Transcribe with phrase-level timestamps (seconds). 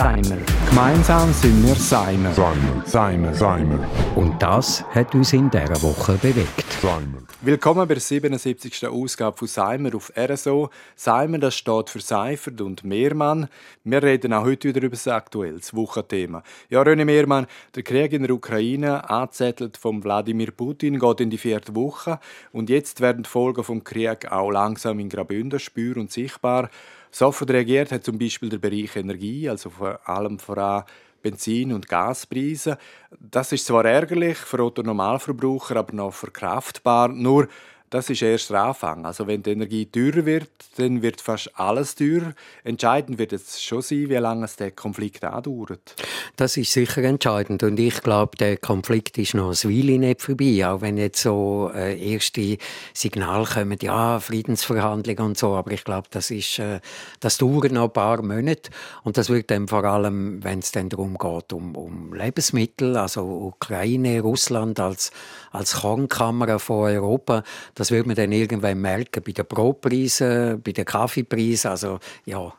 [0.00, 0.38] Seimer.
[0.70, 2.32] Gemeinsam sind wir Seimer.
[2.32, 2.86] Seimer.
[2.86, 3.34] Seimer.
[3.34, 3.86] Seimer.
[4.16, 6.64] Und das hat uns in dieser Woche bewegt.
[6.80, 7.18] Seimer.
[7.42, 8.88] Willkommen bei der 77.
[8.88, 10.70] Ausgabe von Seimer auf RSO.
[10.96, 13.48] Seimer, das steht für Seifert und Mehrmann.
[13.84, 16.44] Wir reden auch heute wieder über das aktuelles Wochenthema.
[16.70, 21.36] Ja, René Mehrmann, der Krieg in der Ukraine, angezettelt von Wladimir Putin, geht in die
[21.36, 22.20] vierte Woche.
[22.52, 26.70] Und jetzt werden die Folgen vom Krieg auch langsam in Graubünden spür und sichtbar.
[27.10, 30.84] Sofort reagiert hat zum Beispiel der Bereich Energie, also vor allem voran
[31.22, 32.78] Benzin- und Gaspreise.
[33.18, 37.08] Das ist zwar ärgerlich für Otto-Normalverbraucher, aber noch verkraftbar.
[37.08, 37.48] Nur,
[37.90, 39.04] das ist erst der Anfang.
[39.04, 42.34] Also wenn die Energie teurer wird, dann wird fast alles teurer.
[42.62, 45.96] Entscheidend wird es schon sein, wie lange es der Konflikt andauert.
[46.36, 50.66] Das ist sicher entscheidend und ich glaube, der Konflikt ist noch ein Weile nicht vorbei,
[50.66, 52.58] auch wenn jetzt so äh, erste
[52.94, 56.80] Signale kommen, ja, Friedensverhandlungen und so, aber ich glaube, das ist, äh,
[57.18, 58.70] das dauert noch ein paar Monate
[59.02, 63.22] und das wird dann vor allem, wenn es dann darum geht, um, um Lebensmittel, also
[63.22, 65.10] Ukraine, Russland als,
[65.50, 67.42] als Kornkammer von Europa,
[67.80, 71.70] das wird man dann irgendwann merken bei den Brotpreisen, bei den Kaffeepreisen.
[71.70, 72.52] Also ja,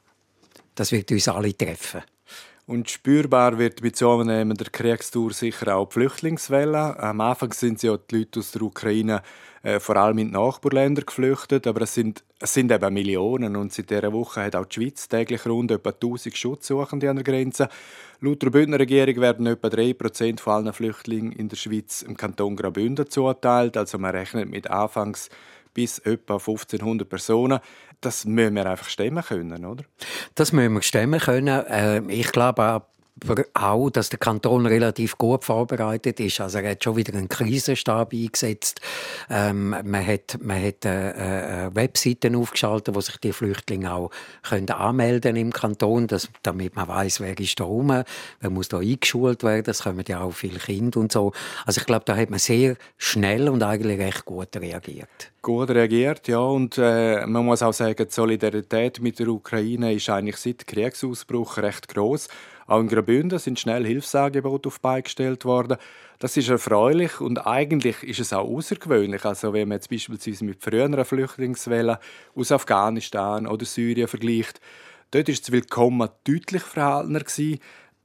[0.73, 2.01] das wird uns alle treffen.
[2.67, 6.97] Und spürbar wird mit so einem der Kriegstour sicher auch die Flüchtlingswelle.
[6.99, 9.23] Am Anfang sind ja die Leute aus der Ukraine
[9.63, 13.71] äh, vor allem in die Nachbarländer geflüchtet, aber es sind, es sind eben Millionen und
[13.71, 17.69] seit dieser Woche hat auch die Schweiz täglich rund etwa 1000 Schutzsuchende an der Grenze.
[18.21, 22.55] Laut der Bündner Regierung werden etwa 3% von allen Flüchtlingen in der Schweiz im Kanton
[22.55, 25.29] Graubünden zugeteilt, also man rechnet mit anfangs
[25.73, 27.59] bis etwa 1500 Personen.
[28.01, 29.83] Das müssen wir einfach stemmen können, oder?
[30.35, 31.63] Das müssen wir stemmen können.
[31.69, 32.83] Ähm, ich glaube
[33.93, 36.41] dass der Kanton relativ gut vorbereitet ist.
[36.41, 38.81] Also er hat schon wieder einen Krisenstab eingesetzt.
[39.29, 44.11] Ähm, man hat, man hat äh, äh, Webseiten aufgeschaltet, wo sich die Flüchtlinge auch
[44.43, 48.03] können anmelden im Kanton, dass, damit man weiß, wer ist da rum,
[48.39, 49.69] wer muss da eingeschult werden.
[49.69, 51.31] Es kommen ja auch viele Kinder und so.
[51.65, 55.31] Also ich glaube, da hat man sehr schnell und eigentlich recht gut reagiert.
[55.41, 56.39] Gut reagiert, ja.
[56.39, 61.57] Und äh, man muss auch sagen, die Solidarität mit der Ukraine ist eigentlich seit Kriegsausbruch
[61.57, 62.27] recht groß.
[62.71, 65.75] Auch in Graubünden sind schnell Hilfsangebote auf beigestellt worden.
[66.19, 69.25] Das ist erfreulich und eigentlich ist es auch außergewöhnlich.
[69.25, 71.97] Also wenn man jetzt beispielsweise mit früheren Flüchtlingswellen
[72.33, 74.61] aus Afghanistan oder Syrien vergleicht,
[75.11, 77.59] dort ist das Willkommen deutlich verhaltener gewesen.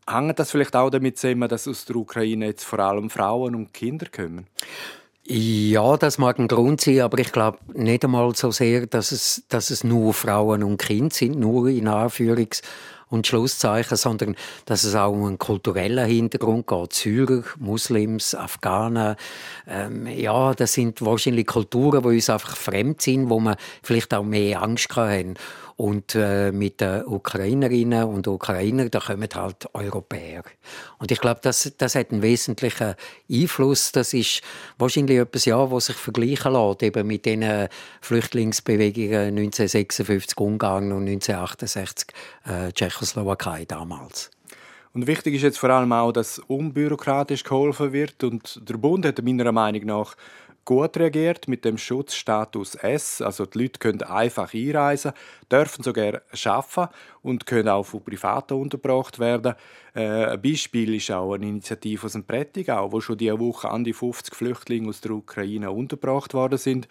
[0.05, 3.73] Hängt das vielleicht auch damit zusammen, dass aus der Ukraine jetzt vor allem Frauen und
[3.73, 4.49] Kinder kommen?
[5.29, 9.45] Ja, das mag ein Grund sein, aber ich glaube nicht einmal so sehr, dass es,
[9.49, 12.63] dass es nur Frauen und Kinder sind, nur in Anführungs-
[13.09, 16.93] und Schlusszeichen, sondern dass es auch um einen kulturellen Hintergrund geht.
[16.93, 19.17] Syrer, Muslims, Afghanen,
[19.69, 24.25] ähm, ja, das sind wahrscheinlich Kulturen, die uns einfach fremd sind, wo man vielleicht auch
[24.25, 25.35] mehr Angst haben.
[25.77, 30.43] Und äh, mit den Ukrainerinnen und Ukrainern, da kommen halt Europäer.
[30.99, 32.95] Und ich glaube, das, das hat einen wesentlichen
[33.31, 33.93] Einfluss.
[33.93, 34.41] Das ist
[34.79, 37.69] wahrscheinlich etwas, ja, was sich vergleichen lässt, eben mit den
[38.01, 42.09] Flüchtlingsbewegungen 1956 Ungarn und 1968
[42.47, 44.31] äh, Tschechoslowakei damals.
[44.97, 48.25] Und wichtig ist jetzt vor allem auch, dass unbürokratisch geholfen wird.
[48.25, 50.17] Und der Bund hat meiner Meinung nach
[50.67, 53.23] gut reagiert mit dem Schutzstatus S.
[53.23, 55.13] Also die Leute können einfach einreisen,
[55.51, 59.55] dürfen sogar arbeiten und können auch von Privaten untergebracht werden.
[59.95, 63.85] Äh, ein Beispiel ist auch eine Initiative aus dem Prättigau, wo schon diese Woche an
[63.85, 66.89] die 50 Flüchtlinge aus der Ukraine untergebracht worden sind.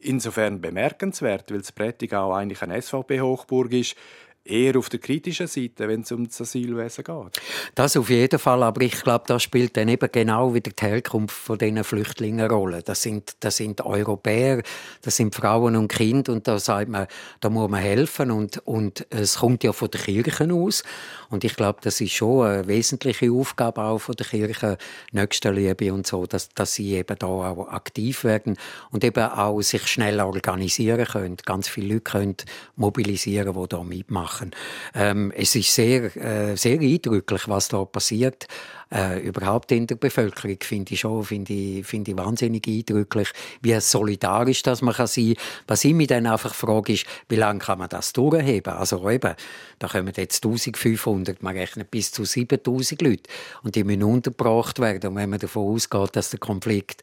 [0.00, 3.96] Insofern bemerkenswert, weil das Prättigau eigentlich eine SVP-Hochburg ist
[4.44, 7.40] eher auf der kritischen Seite, wenn es um das Asylwesen geht.
[7.74, 11.36] Das auf jeden Fall, aber ich glaube, da spielt dann eben genau wieder die Herkunft
[11.36, 12.82] von diesen Flüchtlingen eine Rolle.
[12.82, 14.62] Das sind, das sind Europäer,
[15.02, 17.06] das sind Frauen und Kinder und da sagt man,
[17.40, 20.82] da muss man helfen und, und es kommt ja von den Kirchen aus
[21.30, 24.76] und ich glaube, das ist schon eine wesentliche Aufgabe auch von der Kirche,
[25.12, 28.56] Nächstenliebe und so, dass, dass sie eben da auch aktiv werden
[28.90, 32.36] und eben auch sich schnell organisieren können, ganz viele Leute können
[32.76, 34.50] mobilisieren, die da mitmachen machen.
[34.94, 38.46] Ähm, es ist sehr, äh, sehr eindrücklich, was da passiert.
[38.90, 43.28] Äh, überhaupt in der Bevölkerung finde ich schon finde ich, finde ich wahnsinnig eindrücklich,
[43.62, 45.44] wie solidarisch das man kann sein kann.
[45.66, 48.74] Was ich mich dann einfach frage, ist, wie lange kann man das durchheben?
[48.74, 49.34] Also eben,
[49.78, 53.30] da kommen jetzt 1500, man rechnet bis zu 7000 Leute
[53.62, 55.10] und die müssen untergebracht werden.
[55.10, 57.02] Und wenn man davon ausgeht, dass der Konflikt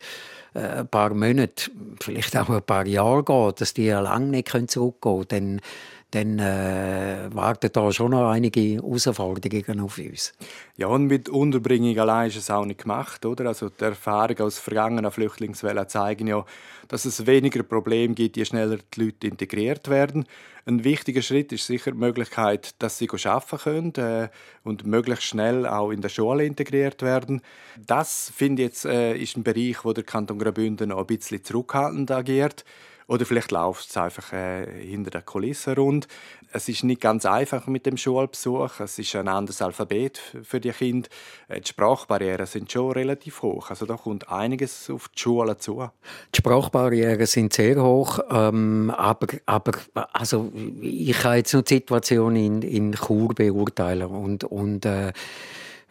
[0.53, 1.71] äh, ein paar Monate,
[2.01, 5.61] vielleicht auch ein paar Jahre geht, dass die lange nicht zurückgehen können, dann
[6.11, 10.33] dann äh, warten da schon noch einige Herausforderungen auf uns.
[10.75, 13.45] Ja, und mit Unterbringung allein ist es auch nicht gemacht, oder?
[13.45, 16.45] Also die Erfahrungen aus vergangenen Flüchtlingswellen zeigen ja,
[16.88, 20.25] dass es weniger Probleme gibt, je schneller die Leute integriert werden.
[20.65, 24.29] Ein wichtiger Schritt ist sicher die Möglichkeit, dass sie arbeiten können äh,
[24.63, 27.41] und möglichst schnell auch in der Schule integriert werden.
[27.77, 31.44] Das, finde ich, jetzt, äh, ist ein Bereich, wo der Kanton Graubünden noch ein bisschen
[31.44, 32.65] zurückhaltend agiert.
[33.09, 36.07] Oder vielleicht läuft es einfach äh, hinter der Kulisse rund.
[36.51, 38.79] Es ist nicht ganz einfach mit dem Schulbesuch.
[38.79, 41.09] Es ist ein anderes Alphabet für die Kinder.
[41.47, 43.71] Äh, die Sprachbarrieren sind schon relativ hoch.
[43.71, 45.89] Also da kommt einiges auf die Schule zu.
[46.35, 49.71] Die Sprachbarrieren sind sehr hoch, ähm, aber, aber
[50.13, 55.13] also ich kann jetzt noch die Situation in, in Chur beurteilen und, und äh,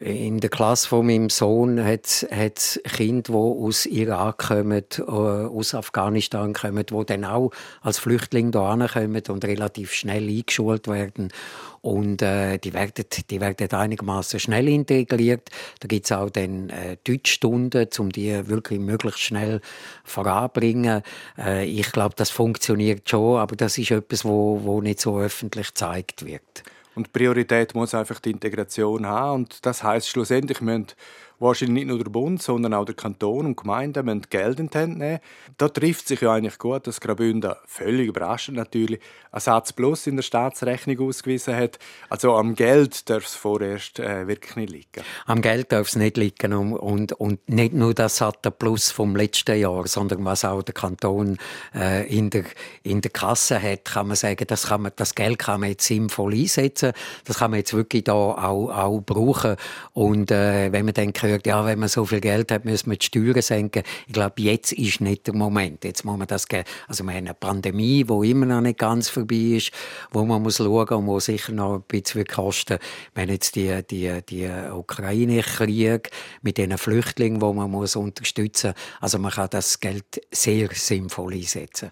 [0.01, 5.75] in der Klasse von meinem Sohn hat es Kinder, die aus Irak kommen, äh, aus
[5.75, 7.51] Afghanistan kommen, die dann auch
[7.81, 11.33] als Flüchtlinge hierher kommen und relativ schnell eingeschult werden.
[11.81, 15.49] Und äh, die werden, die werden einigermaßen schnell integriert.
[15.81, 19.61] Da gibt es auch dann äh, Deutschstunden, um die wirklich möglichst schnell
[20.05, 21.03] voranbringen.
[21.37, 25.69] Äh, ich glaube, das funktioniert schon, aber das ist etwas, wo, wo nicht so öffentlich
[25.69, 26.63] gezeigt wird.
[26.99, 29.43] Und Priorität muss einfach die Integration haben.
[29.43, 30.89] Und das heißt schlussendlich, müssen
[31.39, 34.79] wahrscheinlich nicht nur der Bund, sondern auch der Kanton und Gemeinden müssen Geld in die
[34.79, 35.21] Hand nehmen.
[35.57, 39.01] Da trifft sich ja eigentlich gut, dass Graubünden völlig überraschend natürlich
[39.31, 41.79] einen Satz Plus in der Staatsrechnung ausgewiesen hat.
[42.09, 45.05] Also am Geld darf es vorerst äh, wirklich nicht liegen.
[45.27, 49.17] Am Geld darf es nicht liegen und, und, und nicht nur das Satz Plus vom
[49.17, 51.39] letzten Jahr, sondern was auch der Kanton
[51.75, 52.45] äh, in, der,
[52.83, 55.87] in der Kasse hat, kann man sagen, das, kann man, das Geld kann man jetzt
[55.87, 56.93] sinnvoll einsetzen.
[57.25, 59.57] Das kann man jetzt wirklich da auch, auch brauchen.
[59.93, 62.97] Und äh, wenn man dann gehört, ja, wenn man so viel Geld hat, müssen wir
[62.97, 63.83] die Steuern senken.
[64.07, 65.85] Ich glaube, jetzt ist nicht der Moment.
[65.85, 66.47] Jetzt muss man das,
[66.87, 69.71] also wir haben eine Pandemie, die immer noch nicht ganz vorbei ist,
[70.11, 72.79] wo man muss schauen und wo sicher noch ein bisschen kosten.
[73.17, 76.11] Haben jetzt die, die, die Ukraine-Krieg
[76.43, 79.01] mit den Flüchtlingen, wo man muss unterstützen muss.
[79.01, 81.91] Also man kann das Geld sehr sinnvoll einsetzen.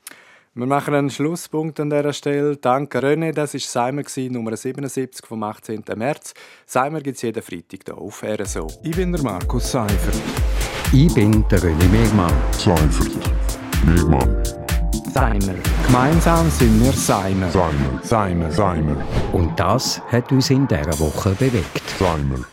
[0.58, 2.56] Wir machen einen Schlusspunkt an dieser Stelle.
[2.56, 5.84] Danke René, das war Seimer, Nummer 77 vom 18.
[5.96, 6.32] März.
[6.64, 8.66] Seimer gibt es jeden Freitag hier auf RSO.
[8.82, 10.16] Ich bin der Markus Seifert.
[10.94, 12.32] Ich bin der René Megmann.
[12.52, 13.12] Seifert.
[13.84, 14.42] Megmann.
[15.12, 15.56] Seimer.
[15.84, 17.50] Gemeinsam sind wir Seimer.
[17.50, 18.00] Seimer.
[18.02, 18.50] Seimer.
[18.50, 18.96] Seimer.
[19.34, 21.82] Und das hat uns in dieser Woche bewegt.
[21.98, 22.46] Seimer.